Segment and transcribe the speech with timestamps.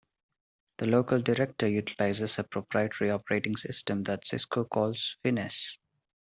[0.77, 5.77] The LocalDirector utilizes a proprietary operating system that Cisco calls Finesse.